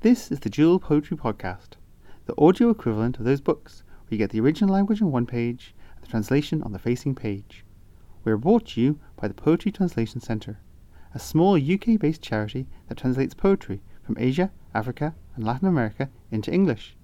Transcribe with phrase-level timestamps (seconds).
[0.00, 1.70] This is the Dual Poetry Podcast,
[2.26, 5.74] the audio equivalent of those books where you get the original language on one page
[5.96, 7.64] and the translation on the facing page.
[8.22, 10.60] We are brought to you by the Poetry Translation Centre,
[11.14, 16.52] a small UK based charity that translates poetry from Asia, Africa, and Latin America into
[16.52, 16.96] English.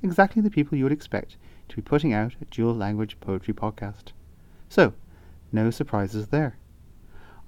[0.00, 1.36] Exactly the people you would expect
[1.70, 4.12] to be putting out a dual language poetry podcast.
[4.68, 4.94] So,
[5.50, 6.56] no surprises there.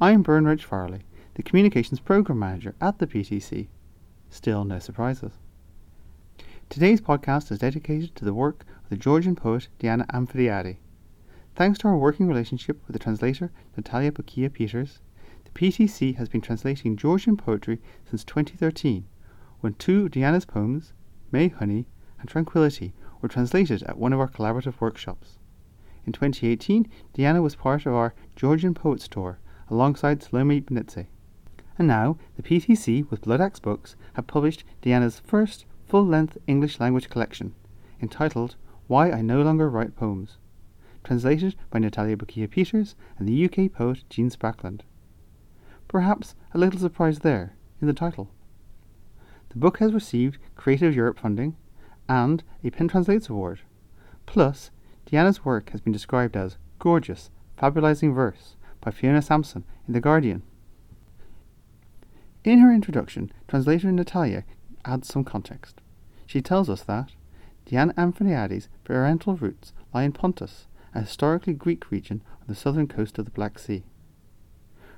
[0.01, 1.03] I'm Bernard Farley,
[1.35, 3.69] the Communications Program Manager at the PTC.
[4.35, 5.39] Still no surprises.
[6.69, 10.79] Today's podcast is dedicated to the work of the Georgian poet Diana Anphimiadi.
[11.55, 14.99] Thanks to our working relationship with the translator Natalia Bukia Peters,
[15.45, 19.07] the PTC has been translating Georgian poetry since 2013,
[19.61, 20.95] when two of Diana's poems,
[21.31, 21.87] May Honey
[22.19, 25.39] and Tranquility, were translated at one of our collaborative workshops.
[26.05, 29.39] In 2018, Diana was part of our Georgian Poets Tour
[29.71, 31.07] alongside Salome Benidze.
[31.79, 37.11] And now, the PTC with Bloodaxe Books have published Diana's first full length English language
[37.11, 37.55] collection,
[38.01, 40.39] entitled Why I No Longer Write Poems,
[41.03, 44.83] translated by Natalia Bukia Peters and the UK poet Jean Sprackland.
[45.89, 48.31] Perhaps a little surprise there in the title.
[49.51, 51.57] The book has received Creative Europe funding
[52.09, 53.61] and a Pen Translates Award.
[54.27, 54.71] Plus,
[55.07, 60.43] Diana's work has been described as gorgeous, fabulizing verse by Fiona Sampson in The Guardian.
[62.45, 64.45] In her introduction, translator Natalia
[64.85, 65.81] adds some context.
[66.27, 67.13] She tells us that
[67.65, 73.19] Diana Anphimiadi's parental roots lie in Pontus, a historically Greek region on the southern coast
[73.19, 73.83] of the Black Sea.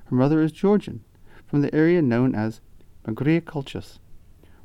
[0.05, 1.05] Her mother is Georgian,
[1.45, 2.59] from the area known as
[3.05, 3.99] Megrelia Colchis,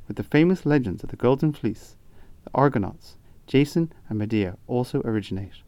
[0.05, 1.95] where the famous legends of the Golden Fleece,
[2.43, 3.17] the Argonauts,
[3.47, 5.63] Jason and Medea also originate.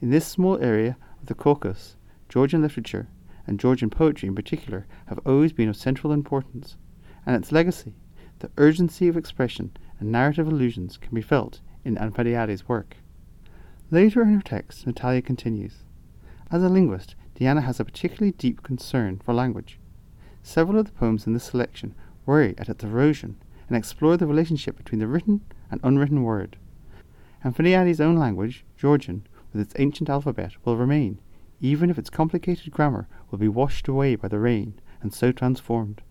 [0.00, 1.96] In this small area of the Caucasus,
[2.28, 3.08] Georgian literature
[3.50, 6.76] and Georgian poetry in particular, have always been of central importance,
[7.26, 7.96] and its legacy,
[8.38, 12.98] the urgency of expression and narrative allusions, can be felt in Anphimiadi's work.
[13.90, 15.82] Later in her text, Natalia continues
[16.48, 19.80] As a linguist, Diana has a particularly deep concern for language.
[20.44, 21.96] Several of the poems in this selection
[22.26, 23.36] worry at its erosion
[23.66, 25.40] and explore the relationship between the written
[25.72, 26.56] and unwritten word.
[27.44, 31.18] Anphimiadi's own language, Georgian, with its ancient alphabet, will remain,
[31.60, 36.02] even if its complicated grammar will be washed away by the rain and so transformed.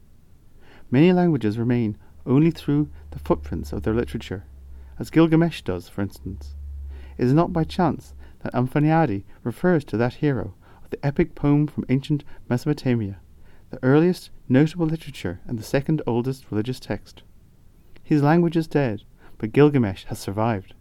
[0.92, 4.46] Many languages remain only through the footprints of their literature,
[4.98, 6.56] as Gilgamesh does, for instance.
[7.18, 11.68] It is not by chance that Anphimiadi refers to that hero of the epic poem
[11.68, 13.20] from ancient Mesopotamia,
[13.70, 17.24] the earliest notable literature and the second oldest religious text.
[18.04, 19.04] His language is dead,
[19.38, 20.74] but Gilgamesh has survived.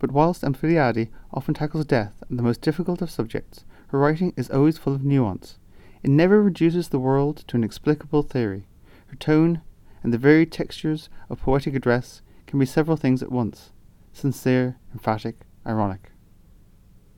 [0.00, 4.50] But whilst Anphimiadi often tackles death and the most difficult of subjects, her writing is
[4.50, 5.58] always full of nuance.
[6.02, 8.66] It never reduces the world to an explicable theory.
[9.08, 9.60] Her tone
[10.02, 13.72] and the varied textures of poetic address can be several things at once
[14.12, 16.10] sincere, emphatic, ironic.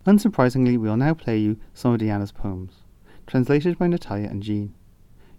[0.05, 2.83] Unsurprisingly, we will now play you some of Diana's poems,
[3.27, 4.75] translated by Natalia and Jean.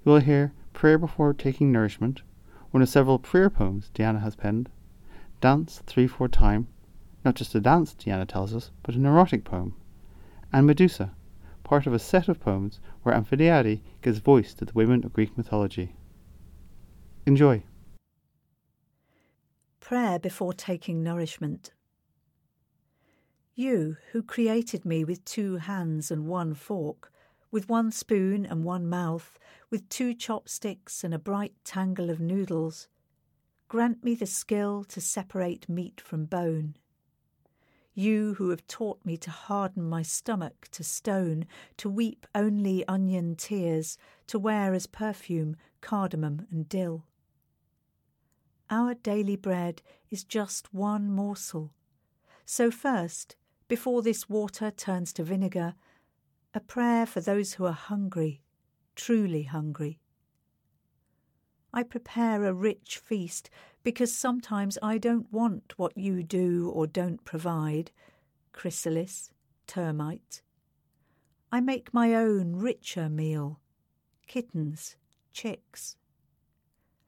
[0.05, 2.21] You will hear Prayer Before Taking Nourishment,
[2.71, 4.69] one of several prayer poems Diana has penned,
[5.41, 6.67] Dance Three Four Time,
[7.25, 9.75] not just a dance, Diana tells us, but an erotic poem,
[10.51, 11.15] and Medusa,
[11.63, 15.37] part of a set of poems where Anphimiadi gives voice to the women of Greek
[15.37, 15.95] mythology.
[17.25, 17.63] Enjoy.
[19.79, 21.71] Prayer before taking nourishment.
[23.55, 27.11] You, who created me with two hands and one fork,
[27.51, 32.87] with one spoon and one mouth, with two chopsticks and a bright tangle of noodles,
[33.67, 36.75] grant me the skill to separate meat from bone
[37.93, 41.45] you who have taught me to harden my stomach to stone,
[41.77, 47.05] to weep only onion tears, to wear as perfume cardamom and dill.
[48.69, 51.73] Our daily bread is just one morsel.
[52.45, 53.35] So, first,
[53.67, 55.75] before this water turns to vinegar,
[56.53, 58.41] a prayer for those who are hungry,
[58.95, 59.99] truly hungry.
[61.73, 63.49] I prepare a rich feast
[63.83, 67.91] because sometimes I don't want what you do or don't provide
[68.51, 69.31] chrysalis,
[69.65, 70.43] termite.
[71.51, 73.59] I make my own richer meal
[74.27, 74.95] kittens,
[75.31, 75.97] chicks.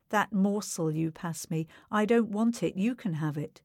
[0.10, 3.62] That morsel you pass me, I don't want it, you can have it.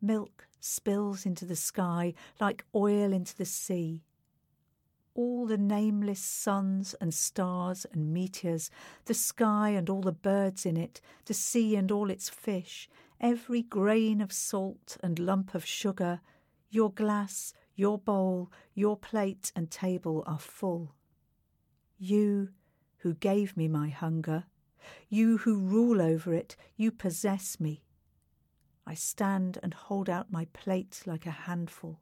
[0.00, 4.02] Milk spills into the sky like oil into the sea
[5.18, 8.70] all the nameless suns and stars and meteors,
[9.06, 12.88] the sky and all the birds in it, the sea and all its fish,
[13.20, 16.20] every grain of salt and lump of sugar,
[16.70, 20.94] your glass, your bowl, your plate and table are full.
[21.98, 22.50] You,
[22.98, 24.44] who gave me my hunger,
[25.08, 27.82] you who rule over it, you possess me.
[28.86, 31.98] I stand and hold out my plate like a handful.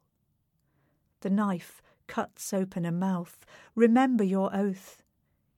[1.21, 3.38] The knife cuts open a mouth.
[3.74, 5.02] Remember your oath.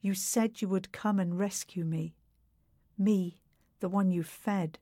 [0.00, 2.14] You said you would come and rescue me.
[2.99, 3.41] Me,
[3.81, 4.79] the one you fed,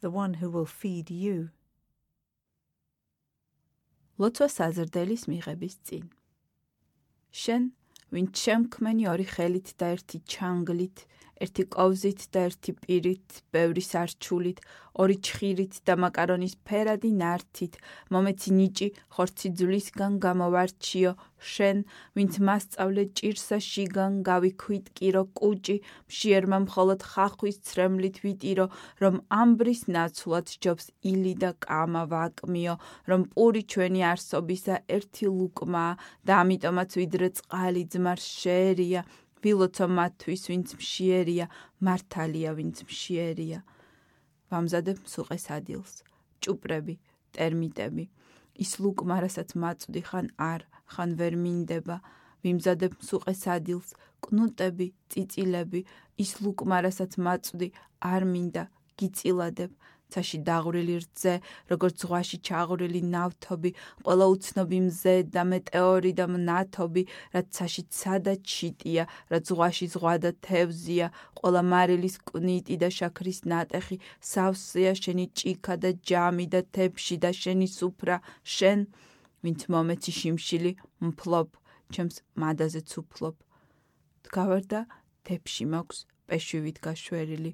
[0.00, 1.50] the one who will feed you.
[4.20, 6.04] ლოცვა საზრდელის მიღების წინ.
[7.32, 7.62] შენ,
[8.12, 10.98] ვინც შემქმენი ორი ხელით და ერთი ჩანგლით
[11.43, 14.61] ერთი კოვზით და ერთი პირით, ბევრი სარჩულით,
[14.97, 17.77] ორი ჩხირით და მაკარონის ფერადი ნართით,
[18.13, 21.11] მომეცი ნიჭი ხორცი ძვლისგან გამოვარჩიო,
[21.51, 21.83] შენ,
[22.17, 25.77] ვინც მასწავლე ჭირსა შიგან გავიქვით კირო კუჭი,
[26.09, 28.65] მშიერმა მხოლოდ ხახვის ცრემლით ვიტირო,
[29.01, 32.75] რომ ამბრის ნაცვლად ჯობს ილი და კამა ვაკმიო,
[33.09, 35.87] რომ პური ჩვენი არსობისა ერთი ლუკმა
[36.25, 39.05] და ამიტომაც ვიდრე წყალი ძმარ შეერია,
[39.43, 41.45] ვილოცო მათთვის, ვინც მშიერია,
[41.85, 43.59] მართალია, ვინც მშიერია.
[44.51, 45.93] ვამზადებ სუყეს ადილს,
[46.41, 46.95] ჭუპრები,
[47.35, 48.05] ტერმიტები.
[48.63, 50.61] ის ლუკმა, რასაც მაწვდი, ხან არ,
[50.93, 51.97] ხან ვერ მინდება.
[52.43, 53.89] ვიმზადებ სუყეს ადილს,
[54.23, 55.81] კნუტები, წიწილები.
[56.17, 57.67] ის ლუკმა, რასაც მაწვდი,
[58.01, 58.63] არ მინდა,
[58.97, 59.71] გიწილადებ.
[60.13, 61.33] ცაში დაღვრილი რძე,
[61.71, 63.71] როგორც ზღვაში ჩაღვრილი ნავთობი,
[64.05, 67.03] ყველა უცნობი მზე და მეტეორი და მნათობი,
[67.35, 71.07] რაც ცაში ცადა ჩიტია, რაც ზღვაში ზღვა და თევზია,
[71.39, 73.97] ყველა მარილის კნიტი და შაქრის ნატეხი,
[74.31, 78.17] სავსეა შენი ჭიქა და ჯამი და თებში და შენი სუფრა,
[78.55, 78.79] შენ,
[79.43, 80.71] ვინც მომეცი შიმშილი,
[81.07, 81.49] მფლობ,
[81.93, 83.35] ჩემს მადაზეც უფლობ.
[84.27, 84.79] დგავარდა
[85.27, 87.51] თებში მაქვს პეშვივით გაშვერილი.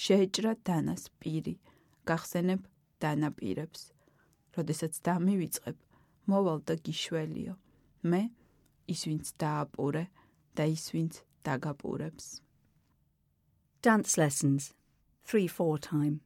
[0.00, 1.54] შეეჭრა დანას პირი.
[2.09, 2.61] გახსენებ
[3.01, 3.95] დანაპირებს.
[4.55, 5.77] როდესაც დამივიწყებ,
[6.31, 7.53] მოვალ და გიშველიო.
[8.07, 8.21] მე
[8.87, 10.05] ის ვინც დააპურე
[10.55, 11.13] და ის ვინც
[11.43, 12.41] დაგაპურებს.
[13.81, 14.73] Dance lessons
[15.25, 16.21] 3-4 time.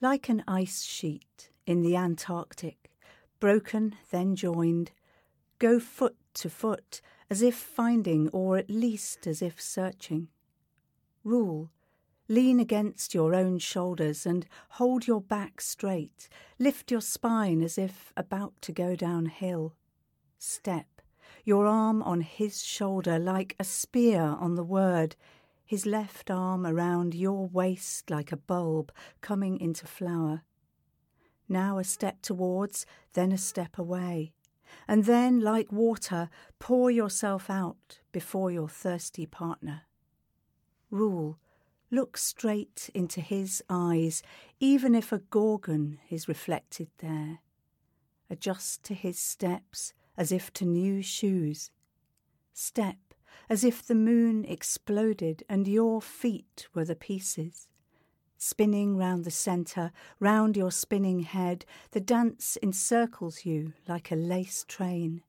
[0.00, 2.90] Like an ice sheet in the Antarctic,
[3.40, 4.92] broken then joined,
[5.58, 7.00] go foot to foot
[7.30, 10.28] as if finding or at least as if searching.
[11.24, 11.70] Rule
[12.29, 16.27] Lean against your own shoulders and hold your back straight.
[16.59, 19.75] Lift your spine as if about to go downhill.
[20.37, 21.01] Step,
[21.45, 25.15] your arm on his shoulder like a spear on the word,
[25.65, 28.91] his left arm around your waist like a bulb
[29.21, 30.43] coming into flower.
[31.47, 34.33] Now a step towards, then a step away.
[34.85, 36.29] And then, like water,
[36.59, 39.83] pour yourself out before your thirsty partner.
[40.91, 41.37] Rule
[41.89, 44.21] Look straight into his eyes,
[44.59, 47.39] even if a gorgon is reflected there.
[48.29, 51.71] Adjust to his steps as if to new shoes.
[52.53, 52.97] Step
[53.49, 57.67] as if the moon exploded and your feet were the pieces.
[58.37, 64.65] Spinning round the centre, round your spinning head, the dance encircles you like a lace
[64.67, 65.23] train.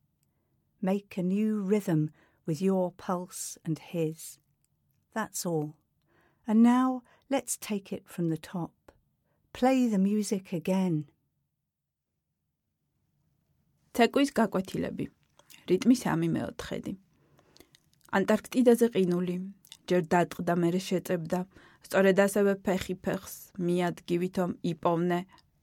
[0.82, 2.10] Make a new rhythm
[2.46, 4.38] with your pulse and his.
[5.14, 5.74] That's all.
[6.48, 8.72] And now let's take it from the top.
[9.52, 11.04] Play the music again.
[14.38, 15.06] გაკვეთილები.
[15.68, 16.92] რიტმის ამი მეოთხედი.
[18.16, 19.36] ანტარქტიდაზე ყინული,
[19.90, 21.40] ჯერ დატყდა მერე შეწებდა,
[21.84, 23.34] სწორედ ასევე ფეხი ფეხს
[23.66, 25.20] მიადგივითომ იპოვნე,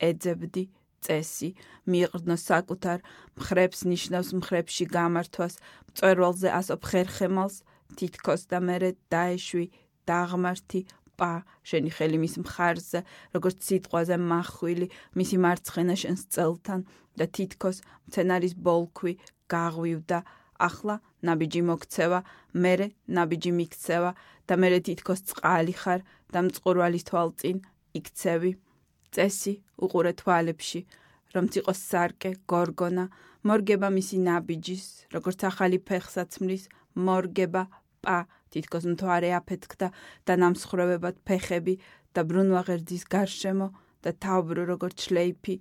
[0.09, 0.63] ეძებდი
[1.05, 1.49] წესი,
[1.89, 2.99] მიყრდნო საკუთარ
[3.39, 5.53] მხრებს ნიშნავს მხრებში გამართვას,
[5.89, 7.55] მწერვალზე ასო ხერხემალს
[7.97, 9.65] თითქოს და მერე დაეშვი
[10.09, 10.81] დაღმართი
[11.19, 11.31] პა
[11.69, 12.99] შენი ხელი მის მხარზე
[13.35, 14.87] როგორც სიტყვაზე მახვილი
[15.19, 16.81] მისი მარცხენა შენს წელთან
[17.19, 19.13] და თითქოს მცენარის ბოლქვი
[19.53, 20.19] გაღვივდა.
[20.67, 20.95] ახლა
[21.27, 22.19] ნაბიჯი მოგცევა
[22.63, 24.11] მერე ნაბიჯი მიქცევა
[24.47, 27.57] და მერე თითქოს წყალი ხარ და მწყურვალის თვალწინ
[27.99, 28.51] იქცევი.
[29.15, 30.81] წესი უყურე თვალებში
[31.35, 33.05] რომ ციყოს სარკე გორგონა
[33.47, 34.85] მორგება მისი ნაბიჯის
[35.15, 36.63] როგორც ახალი ფეხსაცმლის
[37.07, 37.63] მორგება
[38.03, 38.17] პა
[38.55, 39.87] თითქოს მთვარე აფეთქდა
[40.27, 41.75] და ნამსხრევებად ფეხები
[42.15, 43.67] და ბრუნვა ღერძის გარშემო
[44.05, 45.55] და თავბრო როგორც შლეიფი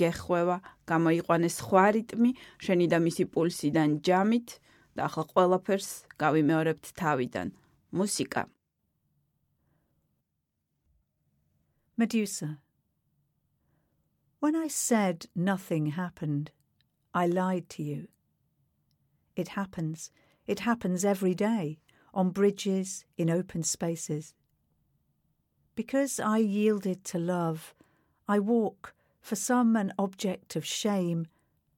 [0.00, 0.56] გეხვევა
[0.88, 2.30] გამოიყვანეს სხვა რიტმი
[2.64, 4.54] შენი და მისი პულსიდან ჯამით
[4.96, 5.90] და ახლა ყველაფერს
[6.22, 7.48] გავიმეორებთ თავიდან.
[7.98, 8.42] მუსიკა.
[11.98, 12.48] Medusa.
[14.40, 16.52] When I said nothing happened
[17.12, 18.06] I lied to you.
[19.34, 20.10] It happens.
[20.46, 21.78] It happens every day
[22.18, 24.34] on bridges, in open spaces.
[25.76, 27.76] Because I yielded to love,
[28.26, 31.28] I walk, for some an object of shame,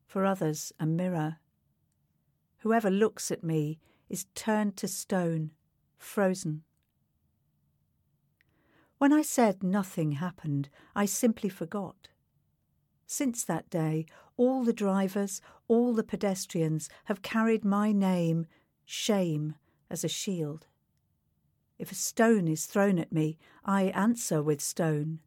[0.06, 1.36] for others a mirror.
[2.60, 5.50] Whoever looks at me is turned to stone,
[5.98, 6.62] frozen.
[8.96, 12.08] When I said nothing happened, I simply forgot.
[13.06, 14.06] Since that day,
[14.38, 18.46] all the drivers, all the pedestrians have carried my name,
[18.86, 19.56] shame,
[19.90, 20.66] as a shield.
[21.78, 25.20] If a stone is thrown at me, I answer with stone.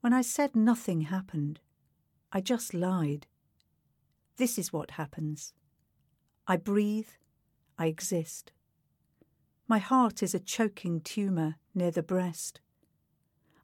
[0.00, 1.60] When I said nothing happened,
[2.32, 3.26] I just lied.
[4.36, 5.52] This is what happens
[6.46, 7.08] I breathe,
[7.78, 8.52] I exist.
[9.68, 12.60] My heart is a choking tumour near the breast.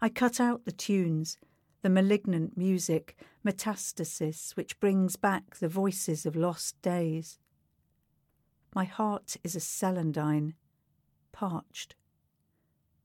[0.00, 1.38] I cut out the tunes,
[1.82, 7.38] the malignant music, metastasis which brings back the voices of lost days.
[8.77, 10.53] My heart is a celandine,
[11.31, 11.95] parched.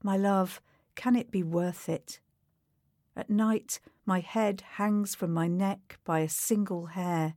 [0.02, 0.60] My love,
[0.94, 2.20] can it be worth it?
[3.16, 7.34] At night, my head hangs from my neck by a single hair.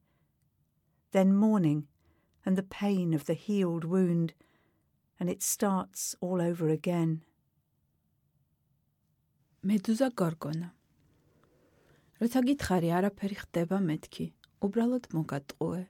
[1.12, 1.88] Then morning,
[2.46, 4.34] and the pain of the healed wound,
[5.20, 7.22] and it starts all over again.
[9.62, 10.68] მედუზა გორგონა
[12.22, 14.26] როცა გითხარი არაფერი ხდება მეთქი
[14.66, 15.82] უბრალოდ მოგატყუე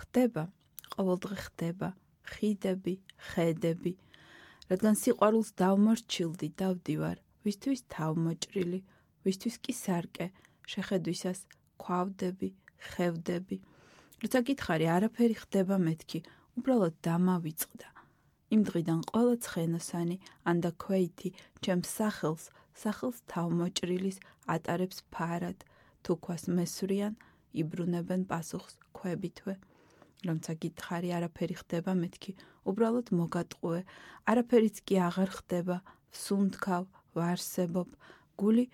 [0.00, 0.42] ხდება
[0.93, 1.89] ყოველდღე ხდება.
[2.31, 2.95] ხიდები
[3.29, 3.93] ხედები.
[4.69, 7.17] რადგან სიყვარულს დავმორჩილდი დავდივარ.
[7.45, 8.79] ვისთვის თავმოჭრილი
[9.25, 10.27] ვისთვის კი სარკე.
[10.71, 11.39] შეხედვისას
[11.81, 12.49] ქვავდები
[12.89, 13.57] ხევდები.
[14.23, 16.19] როცა გითხარი არაფერი ხდება მეთქი.
[16.57, 17.87] უბრალოდ დამავიწყდა.
[18.53, 20.17] იმ დღიდან ყველა ცხენოსანი
[20.49, 21.29] ანდა ქვეითი
[21.63, 22.43] ჩემს სახელს
[22.83, 24.17] სახელს თავმოჭრილის
[24.55, 25.57] ატარებს ფარად.
[26.03, 27.13] თუქვას მესვრიან
[27.61, 29.55] იბრუნებენ პასუხს ქვებითვე
[30.27, 32.31] რომცა გითხარი არაფერი ხდება მეთქი
[32.69, 33.81] უბრალოდ მოგატყუე
[34.33, 35.77] არაფერიც კი აღარ ხდება.
[36.23, 36.83] სუნთქავ
[37.17, 37.89] ვარსებობ.
[38.39, 38.65] გული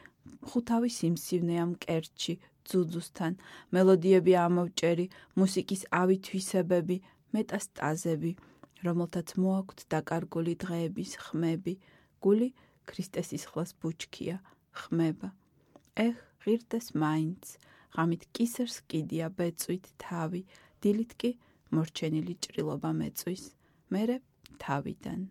[0.50, 2.34] ხუთავი სიმსივნეა მკერჩი
[2.70, 3.34] ძუძუსთან.
[3.74, 5.06] მელოდიები ამოვჭერი
[5.40, 6.98] მუსიკის ავითვისებები
[7.34, 8.32] მეტასტაზები
[8.86, 11.74] რომელთაც მოაქვთ დაკარგული დღეების ხმები,
[12.24, 12.50] გული
[12.88, 14.40] ქრისტეს ისხლას ბუჩქია,
[14.72, 15.30] ხმება.
[16.00, 17.60] ეხ, ღირდეს მაინც,
[17.96, 20.42] ღამით კისერს კიდია ბეწვით თავი,
[20.84, 21.32] დილით კი
[21.76, 23.44] მორჩენილი ჭრილობა მეწვის
[23.96, 24.16] მერე
[24.64, 25.28] თავიდან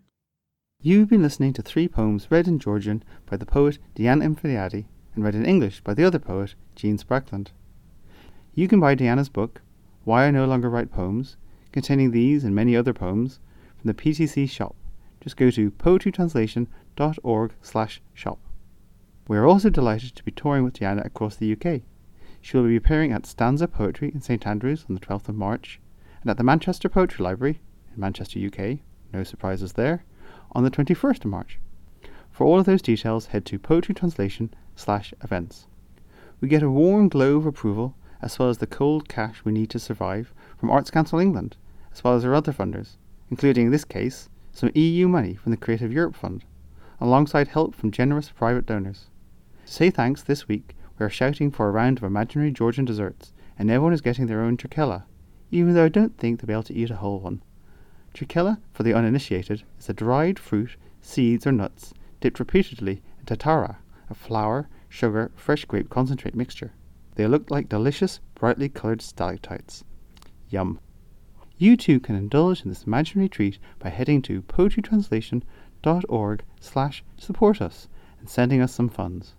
[0.81, 5.25] You've been listening to three poems read in Georgian by the poet Diana Anphimiadi and
[5.25, 7.49] read in English by the other poet Jean Sprackland.
[8.55, 9.62] You can buy Diana's book,
[10.05, 11.37] Why I No Longer Write Poems,
[11.73, 13.40] containing these and many other poems,
[13.76, 14.76] from the PTC shop.
[15.21, 18.38] Just go to poetrytranslation.org slash shop.
[19.26, 21.83] We are also delighted to be touring with Diana across the UK.
[22.40, 25.80] She will be appearing at Stanza Poetry in St Andrews on the 12th of March
[26.21, 27.61] and at the Manchester Poetry Library
[27.95, 28.78] in Manchester, UK,
[29.12, 30.04] no surprises there,
[30.52, 31.59] on the 21st of March.
[32.30, 35.66] For all of those details, head to poetrytranslation slash events.
[36.40, 39.71] We get a warm glow of approval as well as the cold cash we need
[39.71, 41.57] to survive from Arts Council England,
[41.92, 42.97] as well as our other funders,
[43.30, 46.45] including in this case some EU money from the Creative Europe Fund,
[47.00, 49.07] alongside help from generous private donors.
[49.64, 53.71] Say thanks this week, we are shouting for a round of imaginary Georgian desserts, and
[53.71, 55.05] everyone is getting their own trikella,
[55.50, 57.40] even though I don't think they'll be able to eat a whole one.
[58.14, 63.76] Trikella, for the uninitiated, is a dried fruit, seeds, or nuts dipped repeatedly in tatara,
[64.11, 66.73] a flour, sugar, fresh grape concentrate mixture.
[67.14, 69.85] They look like delicious, brightly coloured stalactites.
[70.49, 70.81] Yum.
[71.57, 77.88] You too can indulge in this imaginary treat by heading to poetrytranslation.org slash support us
[78.19, 79.35] and sending us some funds.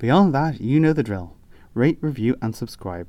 [0.00, 1.36] Beyond that, you know the drill.
[1.74, 3.06] Rate, review, and subscribe.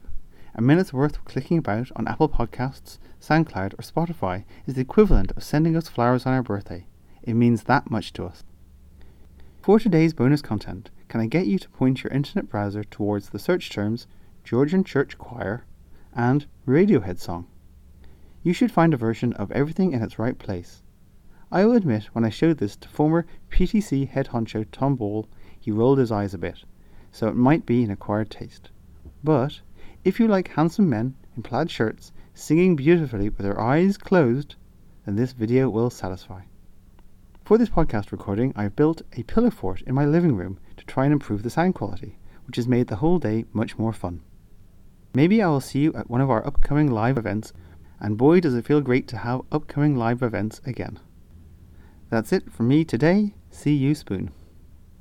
[0.53, 5.31] A minute's worth of clicking about on Apple Podcasts, SoundCloud, or Spotify is the equivalent
[5.37, 6.85] of sending us flowers on our birthday.
[7.23, 8.43] It means that much to us.
[9.61, 13.39] For today's bonus content, can I get you to point your internet browser towards the
[13.39, 14.05] search terms
[14.43, 15.63] Georgian Church Choir
[16.13, 17.47] and Radiohead song?
[18.43, 20.83] You should find a version of everything in its right place.
[21.53, 25.71] I will admit, when I showed this to former PTC head honcho Tom Ball, he
[25.71, 26.65] rolled his eyes a bit,
[27.11, 28.69] so it might be an acquired taste.
[29.23, 29.61] But
[30.03, 34.55] if you like handsome men in plaid shirts singing beautifully with their eyes closed,
[35.05, 36.41] then this video will satisfy.
[37.43, 41.05] For this podcast recording, I've built a pillow fort in my living room to try
[41.05, 44.21] and improve the sound quality, which has made the whole day much more fun.
[45.13, 47.51] Maybe I will see you at one of our upcoming live events
[47.99, 50.99] and boy does it feel great to have upcoming live events again.
[52.09, 53.35] That's it from me today.
[53.51, 54.31] See you, Spoon.